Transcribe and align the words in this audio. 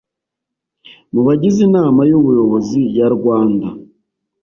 mu 1.13 1.21
bagize 1.27 1.59
Inama 1.67 2.01
y 2.09 2.13
Ubuyobozi 2.19 2.81
ya 2.97 3.07
Rwanda 3.15 3.67